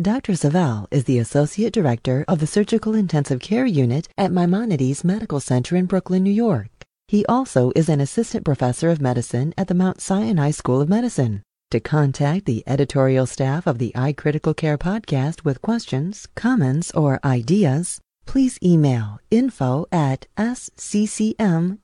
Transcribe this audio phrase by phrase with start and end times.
[0.00, 0.36] Dr.
[0.36, 5.74] Savel is the Associate Director of the Surgical Intensive Care Unit at Maimonides Medical Center
[5.74, 6.68] in Brooklyn, New York.
[7.08, 11.42] He also is an Assistant Professor of Medicine at the Mount Sinai School of Medicine.
[11.72, 18.00] To contact the editorial staff of the iCritical Care podcast with questions, comments, or ideas,
[18.24, 21.82] please email info at sccm.org.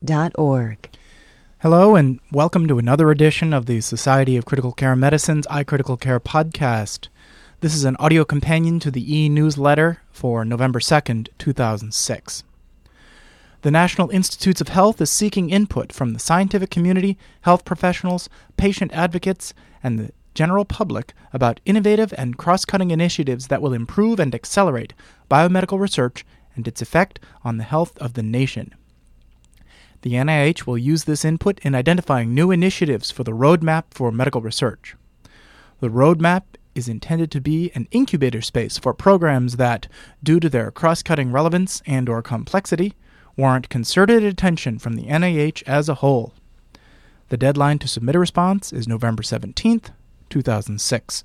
[1.59, 6.21] Hello, and welcome to another edition of the Society of Critical Care Medicine's iCritical Care
[6.21, 7.09] podcast.
[7.65, 12.45] This is an audio companion to the e newsletter for November 2nd, 2006.
[13.63, 18.93] The National Institutes of Health is seeking input from the scientific community, health professionals, patient
[18.93, 24.35] advocates, and the general public about innovative and cross cutting initiatives that will improve and
[24.35, 24.93] accelerate
[25.31, 28.75] biomedical research and its effect on the health of the nation.
[30.03, 34.43] The NIH will use this input in identifying new initiatives for the Roadmap for Medical
[34.43, 34.97] Research.
[35.81, 36.43] The Roadmap
[36.75, 39.89] is intended to be an incubator space for programs that,
[40.23, 42.95] due to their cross-cutting relevance and or complexity,
[43.37, 46.35] warrant concerted attention from the NIH as a whole.
[47.29, 49.91] The deadline to submit a response is November 17th,
[50.31, 51.25] 2006.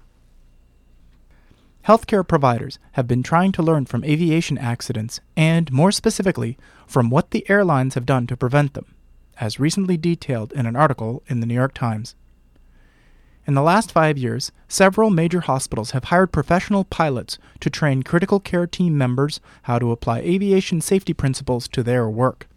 [1.86, 7.31] Healthcare providers have been trying to learn from aviation accidents and, more specifically, from what
[7.31, 8.94] the airlines have done to prevent them,
[9.39, 12.16] as recently detailed in an article in the New York Times.
[13.50, 18.39] In the last five years, several major hospitals have hired professional pilots to train critical
[18.39, 22.47] care team members how to apply aviation safety principles to their work.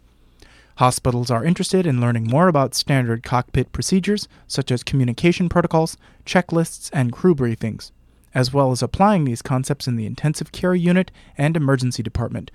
[0.75, 6.91] Hospitals are interested in learning more about standard cockpit procedures, such as communication protocols, checklists,
[6.93, 7.89] and crew briefings,
[8.35, 11.09] as well as applying these concepts in the intensive care unit
[11.39, 12.51] and emergency department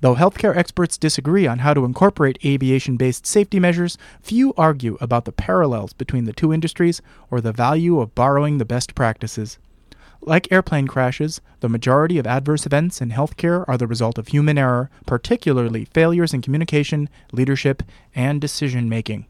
[0.00, 5.24] Though healthcare experts disagree on how to incorporate aviation based safety measures, few argue about
[5.24, 9.58] the parallels between the two industries or the value of borrowing the best practices.
[10.20, 14.58] Like airplane crashes, the majority of adverse events in healthcare are the result of human
[14.58, 17.82] error, particularly failures in communication, leadership,
[18.14, 19.26] and decision making.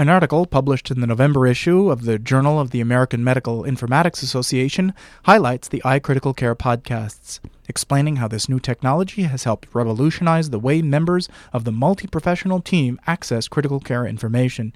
[0.00, 4.22] An article published in the November issue of the Journal of the American Medical Informatics
[4.22, 4.94] Association
[5.24, 7.38] highlights the iCritical Care podcasts,
[7.68, 12.62] explaining how this new technology has helped revolutionize the way members of the multi professional
[12.62, 14.74] team access critical care information.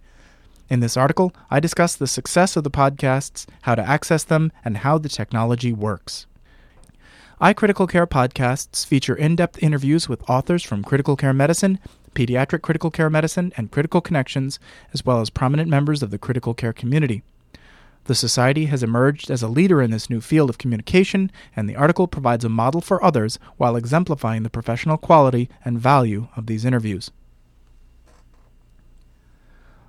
[0.68, 4.76] In this article, I discuss the success of the podcasts, how to access them, and
[4.76, 6.26] how the technology works.
[7.40, 11.78] iCritical Care podcasts feature in depth interviews with authors from critical care medicine,
[12.14, 14.58] pediatric critical care medicine, and critical connections,
[14.92, 17.22] as well as prominent members of the critical care community.
[18.04, 21.76] The Society has emerged as a leader in this new field of communication, and the
[21.76, 26.66] article provides a model for others while exemplifying the professional quality and value of these
[26.66, 27.10] interviews.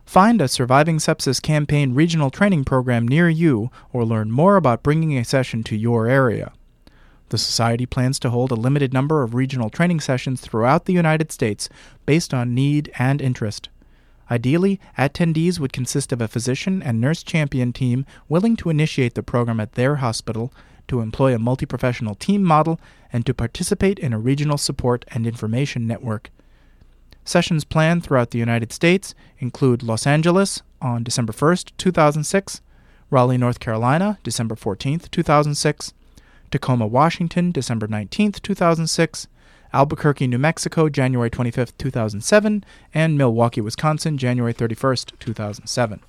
[0.06, 5.18] Find a Surviving Sepsis Campaign regional training program near you or learn more about bringing
[5.18, 6.54] a session to your area.
[7.30, 11.32] The Society plans to hold a limited number of regional training sessions throughout the United
[11.32, 11.70] States
[12.06, 13.70] based on need and interest.
[14.30, 19.24] Ideally, attendees would consist of a physician and nurse champion team willing to initiate the
[19.24, 20.52] program at their hospital,
[20.88, 22.80] to employ a multi professional team model,
[23.12, 26.32] and to participate in a regional support and information network.
[27.24, 32.62] Sessions planned throughout the United States include Los Angeles on December 1st, 2006,
[33.10, 35.94] Raleigh, North Carolina, December 14th, 2006,
[36.56, 39.28] Tacoma, Washington, December 19, 2006,
[39.74, 46.00] Albuquerque, New Mexico, January 25, 2007, and Milwaukee, Wisconsin, January 31, 2007.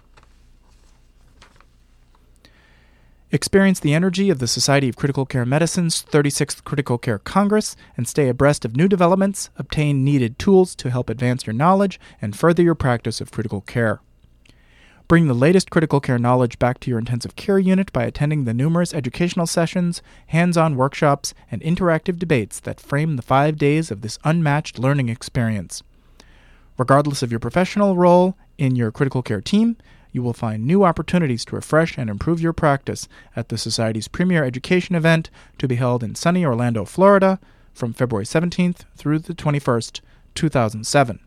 [3.33, 8.07] Experience the energy of the Society of Critical Care Medicine's 36th Critical Care Congress and
[8.07, 12.63] stay abreast of new developments, obtain needed tools to help advance your knowledge and further
[12.63, 14.01] your practice of critical care.
[15.09, 18.53] Bring the latest critical care knowledge back to your intensive care unit by attending the
[18.53, 24.01] numerous educational sessions, hands on workshops, and interactive debates that frame the five days of
[24.01, 25.85] this unmatched learning experience.
[26.77, 29.77] Regardless of your professional role in your critical care team,
[30.11, 33.07] you will find new opportunities to refresh and improve your practice
[33.37, 37.39] at the Society's premier education event to be held in sunny Orlando, Florida
[37.73, 40.01] from February 17th through the 21st,
[40.35, 41.21] 2007.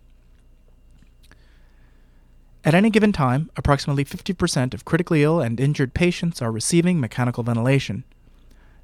[2.65, 7.43] At any given time, approximately 50% of critically ill and injured patients are receiving mechanical
[7.43, 8.03] ventilation.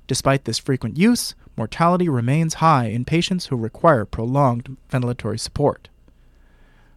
[0.07, 5.89] Despite this frequent use, mortality remains high in patients who require prolonged ventilatory support.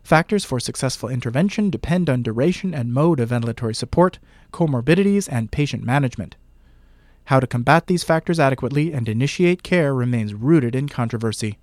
[0.05, 4.19] Factors for successful intervention depend on duration and mode of ventilatory support,
[4.53, 6.37] comorbidities, and patient management.
[7.25, 11.59] How to combat these factors adequately and initiate care remains rooted in controversy.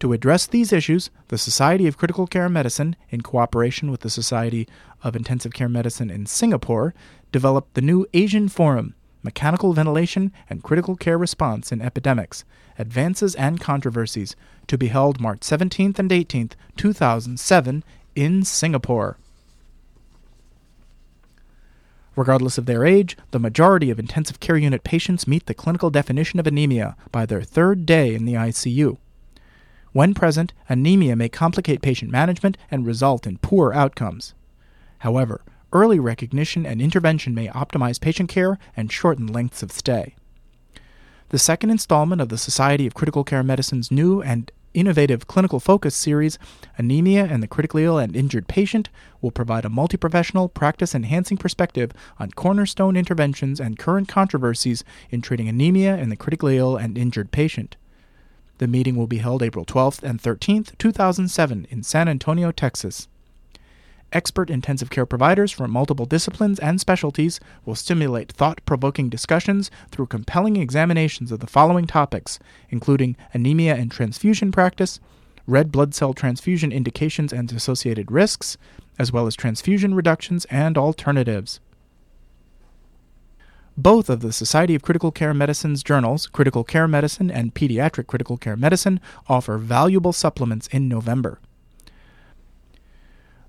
[0.00, 4.68] To address these issues, the Society of Critical Care Medicine, in cooperation with the Society
[5.02, 6.94] of Intensive Care Medicine in Singapore,
[7.32, 12.44] developed the new Asian Forum Mechanical Ventilation and Critical Care Response in Epidemics
[12.78, 14.36] Advances and Controversies,
[14.68, 17.82] to be held March 17th and 18th, 2007,
[18.14, 19.18] in Singapore.
[22.14, 26.38] Regardless of their age, the majority of intensive care unit patients meet the clinical definition
[26.38, 28.98] of anemia by their third day in the ICU.
[29.92, 34.34] When present, anemia may complicate patient management and result in poor outcomes.
[34.98, 35.42] However,
[35.72, 40.14] early recognition and intervention may optimize patient care and shorten lengths of stay.
[41.30, 45.94] The second installment of the Society of Critical Care Medicine's new and innovative clinical focus
[45.94, 46.38] series,
[46.76, 48.88] Anemia and the Critically Ill and Injured Patient,
[49.20, 55.20] will provide a multi professional, practice enhancing perspective on cornerstone interventions and current controversies in
[55.20, 57.76] treating anemia in the critically ill and injured patient.
[58.58, 63.06] The meeting will be held April 12th and 13th, 2007, in San Antonio, Texas.
[64.12, 70.06] Expert intensive care providers from multiple disciplines and specialties will stimulate thought provoking discussions through
[70.06, 72.38] compelling examinations of the following topics,
[72.70, 74.98] including anemia and transfusion practice,
[75.46, 78.56] red blood cell transfusion indications and associated risks,
[78.98, 81.60] as well as transfusion reductions and alternatives.
[83.78, 88.36] Both of the Society of Critical Care Medicine's journals, Critical Care Medicine and Pediatric Critical
[88.36, 88.98] Care Medicine,
[89.28, 91.38] offer valuable supplements in November.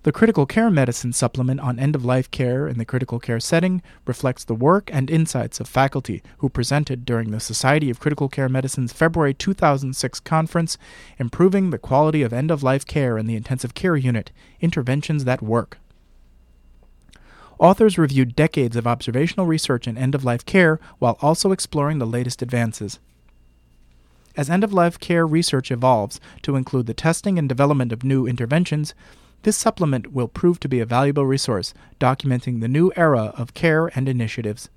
[0.03, 3.81] The Critical Care Medicine supplement on end of life care in the critical care setting
[4.05, 8.49] reflects the work and insights of faculty who presented during the Society of Critical Care
[8.49, 10.77] Medicine's February 2006 conference,
[11.17, 14.31] Improving the Quality of End of Life Care in the Intensive Care Unit
[14.61, 15.79] Interventions That Work.
[17.59, 22.07] Authors reviewed decades of observational research in end of life care while also exploring the
[22.07, 22.99] latest advances.
[24.37, 28.25] As end of life care research evolves to include the testing and development of new
[28.25, 28.93] interventions,
[29.43, 33.87] this supplement will prove to be a valuable resource documenting the new era of care
[33.87, 34.69] and initiatives.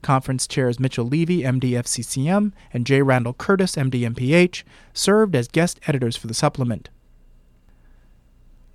[0.00, 3.02] Conference chairs Mitchell Levy, MD FCCM, and J.
[3.02, 4.62] Randall Curtis, MD MPH,
[4.94, 6.88] served as guest editors for the supplement.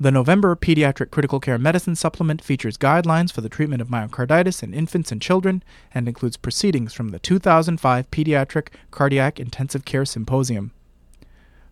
[0.02, 4.74] The November Pediatric Critical Care Medicine Supplement features guidelines for the treatment of myocarditis in
[4.74, 5.62] infants and children
[5.94, 10.72] and includes proceedings from the 2005 Pediatric Cardiac Intensive Care Symposium.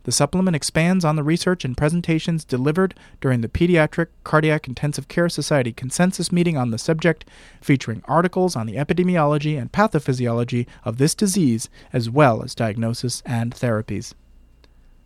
[0.03, 5.27] The supplement expands on the research and presentations delivered during the Pediatric Cardiac Intensive Care
[5.27, 7.25] Society consensus meeting on the subject,
[7.61, 13.55] featuring articles on the epidemiology and pathophysiology of this disease, as well as diagnosis and
[13.55, 14.13] therapies.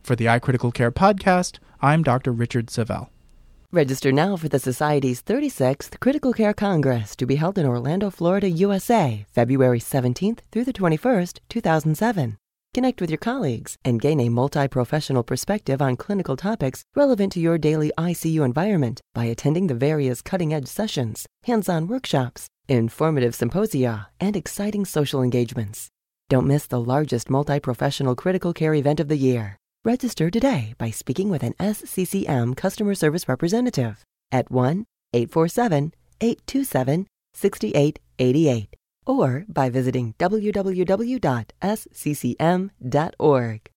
[0.03, 2.33] For the iCritical Care podcast, I'm Dr.
[2.33, 3.12] Richard Savel.
[3.73, 8.47] Register now for the Society's 36th Critical Care Congress to be held in Orlando, Florida,
[8.47, 12.37] USA, February 17th through the 21st, 2007.
[12.75, 17.39] Connect with your colleagues and gain a multi professional perspective on clinical topics relevant to
[17.39, 23.33] your daily ICU environment by attending the various cutting edge sessions, hands on workshops, informative
[23.33, 25.87] symposia, and exciting social engagements.
[26.29, 29.57] Don't miss the largest multi professional critical care event of the year.
[29.85, 38.77] Register today by speaking with an SCCM customer service representative at 1 847 827 6888
[39.05, 41.19] or by visiting www.sccm.org.